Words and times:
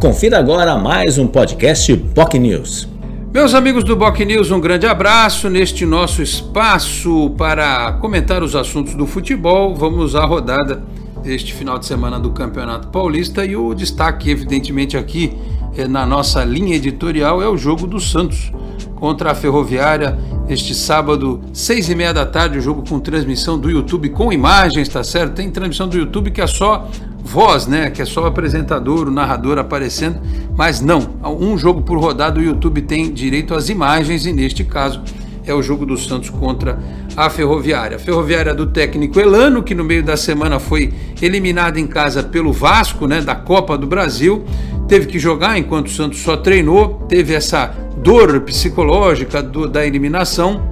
Confira 0.00 0.38
agora 0.38 0.78
mais 0.78 1.18
um 1.18 1.26
podcast 1.26 1.94
POC 1.94 2.38
News. 2.38 2.88
Meus 3.34 3.52
amigos 3.52 3.84
do 3.84 3.94
Boc 3.94 4.18
News, 4.20 4.50
um 4.50 4.58
grande 4.58 4.86
abraço 4.86 5.50
neste 5.50 5.84
nosso 5.84 6.22
espaço 6.22 7.34
para 7.36 7.92
comentar 8.00 8.42
os 8.42 8.56
assuntos 8.56 8.94
do 8.94 9.06
futebol. 9.06 9.74
Vamos 9.74 10.16
à 10.16 10.24
rodada 10.24 10.82
deste 11.22 11.52
final 11.52 11.78
de 11.78 11.84
semana 11.84 12.18
do 12.18 12.30
Campeonato 12.30 12.88
Paulista 12.88 13.44
e 13.44 13.54
o 13.54 13.74
destaque, 13.74 14.30
evidentemente, 14.30 14.96
aqui 14.96 15.36
eh, 15.76 15.86
na 15.86 16.06
nossa 16.06 16.42
linha 16.44 16.76
editorial 16.76 17.42
é 17.42 17.48
o 17.48 17.58
jogo 17.58 17.86
do 17.86 18.00
Santos 18.00 18.50
contra 18.96 19.32
a 19.32 19.34
Ferroviária 19.34 20.18
este 20.50 20.74
sábado, 20.74 21.40
seis 21.52 21.88
e 21.88 21.94
meia 21.94 22.12
da 22.12 22.26
tarde, 22.26 22.58
o 22.58 22.60
jogo 22.60 22.82
com 22.88 22.98
transmissão 22.98 23.56
do 23.56 23.70
YouTube 23.70 24.08
com 24.08 24.32
imagens, 24.32 24.88
tá 24.88 25.04
certo? 25.04 25.34
Tem 25.34 25.48
transmissão 25.48 25.86
do 25.86 25.96
YouTube 25.96 26.32
que 26.32 26.40
é 26.40 26.46
só 26.48 26.88
voz, 27.22 27.66
né? 27.66 27.90
Que 27.90 28.02
é 28.02 28.04
só 28.04 28.22
o 28.22 28.26
apresentador, 28.26 29.08
o 29.08 29.10
narrador 29.10 29.58
aparecendo, 29.58 30.20
mas 30.56 30.80
não. 30.80 31.10
Um 31.24 31.56
jogo 31.56 31.82
por 31.82 31.98
rodada 31.98 32.40
o 32.40 32.42
YouTube 32.42 32.82
tem 32.82 33.12
direito 33.12 33.54
às 33.54 33.68
imagens 33.68 34.26
e 34.26 34.32
neste 34.32 34.64
caso 34.64 35.02
é 35.44 35.54
o 35.54 35.62
jogo 35.62 35.86
do 35.86 35.96
Santos 35.96 36.30
contra 36.30 36.78
a 37.16 37.28
Ferroviária. 37.28 37.96
A 37.96 38.00
Ferroviária 38.00 38.54
do 38.54 38.66
técnico 38.66 39.18
Elano, 39.18 39.62
que 39.62 39.74
no 39.74 39.84
meio 39.84 40.02
da 40.02 40.16
semana 40.16 40.58
foi 40.58 40.92
eliminada 41.20 41.78
em 41.78 41.86
casa 41.86 42.22
pelo 42.22 42.52
Vasco, 42.52 43.06
né, 43.06 43.20
da 43.20 43.34
Copa 43.34 43.76
do 43.76 43.86
Brasil, 43.86 44.44
teve 44.88 45.06
que 45.06 45.18
jogar 45.18 45.58
enquanto 45.58 45.86
o 45.86 45.90
Santos 45.90 46.20
só 46.20 46.36
treinou, 46.36 47.06
teve 47.08 47.34
essa 47.34 47.74
dor 47.96 48.40
psicológica 48.40 49.42
do, 49.42 49.68
da 49.68 49.86
eliminação. 49.86 50.69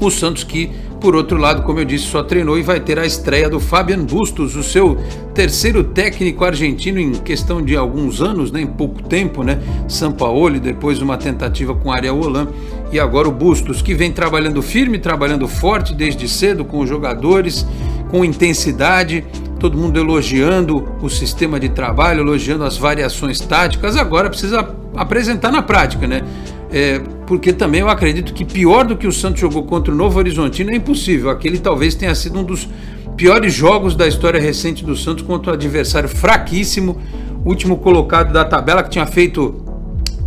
O 0.00 0.10
Santos 0.10 0.44
que 0.44 0.70
por 1.00 1.14
outro 1.14 1.36
lado, 1.36 1.62
como 1.62 1.78
eu 1.78 1.84
disse, 1.84 2.06
só 2.06 2.22
treinou 2.22 2.58
e 2.58 2.62
vai 2.62 2.80
ter 2.80 2.98
a 2.98 3.06
estreia 3.06 3.48
do 3.48 3.60
Fabian 3.60 4.04
Bustos, 4.04 4.56
o 4.56 4.62
seu 4.62 4.98
terceiro 5.32 5.84
técnico 5.84 6.44
argentino 6.44 6.98
em 6.98 7.12
questão 7.12 7.62
de 7.62 7.76
alguns 7.76 8.20
anos, 8.20 8.50
né, 8.50 8.60
em 8.60 8.66
pouco 8.66 9.02
tempo, 9.02 9.44
né? 9.44 9.60
Sampaoli, 9.86 10.58
depois 10.58 11.00
uma 11.00 11.16
tentativa 11.16 11.74
com 11.74 11.92
Ariel 11.92 12.18
Holan 12.18 12.48
e 12.90 12.98
agora 12.98 13.28
o 13.28 13.32
Bustos, 13.32 13.80
que 13.80 13.94
vem 13.94 14.10
trabalhando 14.10 14.60
firme, 14.60 14.98
trabalhando 14.98 15.46
forte 15.46 15.94
desde 15.94 16.28
cedo 16.28 16.64
com 16.64 16.80
os 16.80 16.88
jogadores, 16.88 17.66
com 18.10 18.24
intensidade, 18.24 19.24
todo 19.60 19.78
mundo 19.78 19.98
elogiando 19.98 20.88
o 21.00 21.08
sistema 21.08 21.60
de 21.60 21.68
trabalho, 21.68 22.20
elogiando 22.20 22.64
as 22.64 22.76
variações 22.76 23.38
táticas, 23.40 23.96
agora 23.96 24.28
precisa 24.28 24.68
apresentar 24.96 25.52
na 25.52 25.62
prática, 25.62 26.08
né? 26.08 26.22
É, 26.70 27.00
porque 27.26 27.52
também 27.52 27.80
eu 27.80 27.88
acredito 27.88 28.34
que 28.34 28.44
pior 28.44 28.84
do 28.84 28.96
que 28.96 29.06
o 29.06 29.12
Santos 29.12 29.40
jogou 29.40 29.62
contra 29.64 29.92
o 29.92 29.96
Novo 29.96 30.18
Horizontino 30.18 30.70
é 30.70 30.76
impossível. 30.76 31.30
Aquele 31.30 31.58
talvez 31.58 31.94
tenha 31.94 32.14
sido 32.14 32.38
um 32.38 32.44
dos 32.44 32.68
piores 33.16 33.52
jogos 33.52 33.94
da 33.94 34.06
história 34.06 34.40
recente 34.40 34.84
do 34.84 34.94
Santos 34.94 35.24
contra 35.24 35.52
um 35.52 35.54
adversário 35.54 36.08
fraquíssimo, 36.08 37.00
último 37.44 37.78
colocado 37.78 38.32
da 38.32 38.44
tabela 38.44 38.82
que 38.82 38.90
tinha 38.90 39.06
feito 39.06 39.64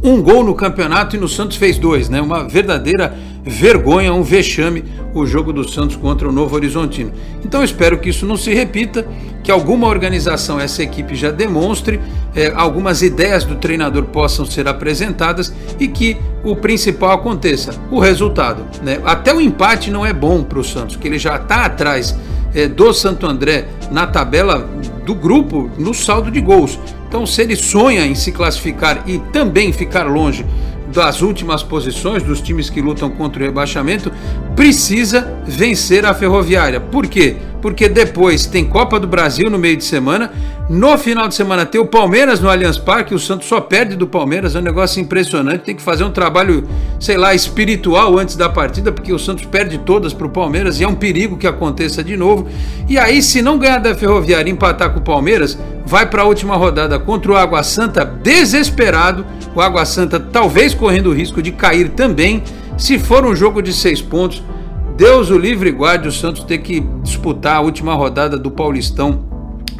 um 0.04 0.22
gol 0.22 0.44
no 0.44 0.56
campeonato 0.56 1.16
e 1.16 1.20
no 1.20 1.28
Santos 1.28 1.58
fez 1.58 1.78
dois, 1.78 2.10
né? 2.10 2.20
Uma 2.22 2.48
verdadeira 2.48 3.16
vergonha, 3.44 4.14
um 4.14 4.24
vexame 4.24 4.84
o 5.14 5.26
jogo 5.26 5.54
do 5.54 5.68
Santos 5.68 5.96
contra 5.96 6.28
o 6.28 6.32
Novo 6.32 6.56
Horizontino. 6.56 7.12
Então 7.46 7.64
espero 7.64 8.00
que 8.00 8.10
isso 8.10 8.26
não 8.26 8.38
se 8.38 8.54
repita, 8.54 9.08
que 9.44 9.52
alguma 9.52 9.88
organização, 9.88 10.60
essa 10.60 10.82
equipe 10.82 11.16
já 11.16 11.32
demonstre, 11.32 12.00
eh, 12.36 12.52
algumas 12.56 13.02
ideias 13.02 13.44
do 13.44 13.56
treinador 13.56 14.06
possam 14.06 14.46
ser 14.46 14.68
apresentadas 14.68 15.54
e 15.80 15.88
que 15.88 16.18
o 16.44 16.56
principal 16.56 17.12
aconteça, 17.12 17.74
o 17.90 18.00
resultado. 18.00 18.66
Né? 18.82 19.00
Até 19.04 19.34
o 19.34 19.42
empate 19.42 19.92
não 19.92 20.06
é 20.06 20.14
bom 20.14 20.44
para 20.44 20.60
o 20.60 20.64
Santos, 20.64 20.96
que 20.96 21.08
ele 21.08 21.20
já 21.20 21.36
está 21.36 21.66
atrás 21.66 22.16
eh, 22.54 22.68
do 22.68 22.94
Santo 22.94 23.26
André 23.28 23.68
na 23.92 24.08
tabela 24.08 24.68
do 25.06 25.16
grupo 25.16 25.70
no 25.78 25.94
saldo 25.94 26.32
de 26.32 26.42
gols. 26.42 26.80
Então, 27.08 27.26
se 27.26 27.42
ele 27.42 27.56
sonha 27.56 28.06
em 28.06 28.16
se 28.16 28.32
classificar 28.32 29.04
e 29.06 29.20
também 29.34 29.74
ficar 29.74 30.04
longe 30.04 30.46
das 30.94 31.22
últimas 31.22 31.64
posições 31.64 32.22
dos 32.22 32.42
times 32.42 32.70
que 32.70 32.82
lutam 32.82 33.10
contra 33.10 33.42
o 33.42 33.46
rebaixamento, 33.46 34.12
precisa 34.56 35.34
vencer 35.46 36.06
a 36.06 36.14
Ferroviária. 36.14 36.80
Por 36.80 37.08
quê? 37.08 37.38
Porque 37.62 37.88
depois 37.88 38.46
tem 38.46 38.66
Copa 38.66 39.00
do 39.00 39.08
Brasil 39.08 39.50
no 39.50 39.60
meio 39.60 39.78
de 39.78 39.84
semana, 39.84 40.32
no 40.70 40.98
final 40.98 41.28
de 41.28 41.36
semana 41.36 41.66
tem 41.66 41.82
o 41.82 41.86
Palmeiras 41.86 42.40
no 42.40 42.50
Allianz 42.50 42.78
Parque, 42.78 43.14
o 43.14 43.20
Santos 43.20 43.48
só 43.48 43.60
perde 43.60 43.96
do 43.96 44.08
Palmeiras, 44.08 44.56
é 44.56 44.60
um 44.60 44.64
negócio 44.64 45.02
impressionante, 45.02 45.66
tem 45.66 45.76
que 45.76 45.82
fazer 45.82 46.04
um 46.04 46.12
trabalho, 46.12 46.68
sei 47.00 47.18
lá, 47.18 47.36
espiritual 47.36 48.18
antes 48.18 48.36
da 48.36 48.48
partida, 48.48 48.92
porque 48.92 49.12
o 49.12 49.20
Santos 49.20 49.46
perde 49.46 49.78
todas 49.80 50.14
para 50.14 50.28
o 50.28 50.30
Palmeiras 50.30 50.80
e 50.80 50.84
é 50.84 50.88
um 50.88 50.96
perigo 50.96 51.38
que 51.38 51.46
aconteça 51.46 52.04
de 52.04 52.16
novo. 52.16 52.48
E 52.88 52.98
aí, 52.98 53.22
se 53.22 53.42
não 53.42 53.58
ganhar 53.58 53.80
da 53.80 53.94
Ferroviária 53.94 54.50
e 54.50 54.54
empatar 54.54 54.94
com 54.94 55.00
o 55.00 55.04
Palmeiras, 55.04 55.58
vai 55.86 56.06
para 56.06 56.22
a 56.22 56.26
última 56.26 56.56
rodada 56.56 56.98
contra 56.98 57.32
o 57.32 57.36
Água 57.36 57.64
Santa 57.64 58.06
desesperado, 58.06 59.26
o 59.54 59.62
Água 59.62 59.84
Santa 59.86 60.20
talvez 60.20 60.74
correndo 60.74 61.10
o 61.10 61.14
risco 61.14 61.42
de 61.42 61.52
cair 61.52 61.90
também, 61.90 62.44
se 62.78 62.98
for 62.98 63.26
um 63.26 63.36
jogo 63.36 63.62
de 63.62 63.74
seis 63.74 64.02
pontos, 64.02 64.42
Deus 64.96 65.30
o 65.30 65.38
livre 65.38 65.72
guarde 65.72 66.08
o 66.08 66.12
Santos 66.12 66.44
ter 66.44 66.60
que 66.60 66.80
disputar 67.02 67.58
a 67.58 67.62
última 67.62 67.94
rodada 67.94 68.38
do 68.38 68.52
Paulistão, 68.52 69.26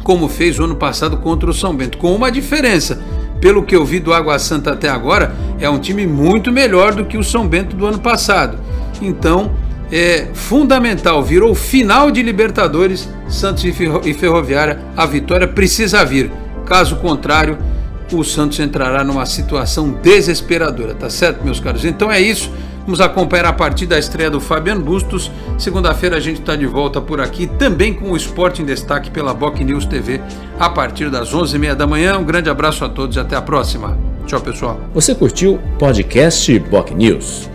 como 0.02 0.28
fez 0.28 0.58
o 0.58 0.64
ano 0.64 0.76
passado 0.76 1.16
contra 1.18 1.48
o 1.48 1.54
São 1.54 1.74
Bento, 1.74 1.98
com 1.98 2.14
uma 2.14 2.30
diferença. 2.30 3.00
Pelo 3.40 3.62
que 3.62 3.74
eu 3.74 3.84
vi 3.84 4.00
do 4.00 4.12
Água 4.12 4.38
Santa 4.38 4.72
até 4.72 4.88
agora, 4.88 5.34
é 5.60 5.68
um 5.68 5.78
time 5.78 6.06
muito 6.06 6.52
melhor 6.52 6.94
do 6.94 7.04
que 7.04 7.18
o 7.18 7.24
São 7.24 7.46
Bento 7.46 7.76
do 7.76 7.86
ano 7.86 7.98
passado. 7.98 8.58
Então, 9.00 9.52
é 9.90 10.28
fundamental, 10.32 11.22
virou 11.22 11.54
final 11.54 12.10
de 12.10 12.22
Libertadores, 12.22 13.08
Santos 13.28 13.64
e 13.64 14.14
Ferroviária, 14.14 14.80
a 14.96 15.04
vitória 15.06 15.46
precisa 15.46 16.04
vir. 16.04 16.30
Caso 16.64 16.96
contrário, 16.96 17.58
o 18.12 18.24
Santos 18.24 18.58
entrará 18.60 19.04
numa 19.04 19.26
situação 19.26 19.90
desesperadora, 20.02 20.94
tá 20.94 21.10
certo, 21.10 21.44
meus 21.44 21.60
caros? 21.60 21.84
Então 21.84 22.10
é 22.10 22.20
isso. 22.20 22.50
Vamos 22.84 23.00
acompanhar 23.00 23.46
a 23.46 23.52
partir 23.52 23.86
da 23.86 23.98
estreia 23.98 24.30
do 24.30 24.40
Fabiano 24.40 24.82
Bustos. 24.82 25.30
Segunda-feira 25.56 26.16
a 26.16 26.20
gente 26.20 26.40
está 26.40 26.56
de 26.56 26.66
volta 26.66 27.00
por 27.00 27.20
aqui, 27.20 27.46
também 27.46 27.94
com 27.94 28.10
o 28.10 28.16
Esporte 28.16 28.60
em 28.60 28.64
Destaque 28.64 29.10
pela 29.10 29.32
Boc 29.32 29.60
News 29.60 29.86
TV, 29.86 30.20
a 30.58 30.68
partir 30.68 31.10
das 31.10 31.32
11h30 31.32 31.74
da 31.74 31.86
manhã. 31.86 32.18
Um 32.18 32.24
grande 32.24 32.50
abraço 32.50 32.84
a 32.84 32.88
todos 32.88 33.16
e 33.16 33.20
até 33.20 33.36
a 33.36 33.42
próxima. 33.42 33.96
Tchau, 34.26 34.40
pessoal. 34.40 34.80
Você 34.94 35.14
curtiu 35.14 35.54
o 35.54 35.78
podcast 35.78 36.58
Boc 36.58 36.90
News? 36.90 37.52